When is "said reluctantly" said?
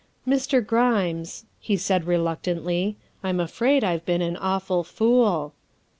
1.77-2.97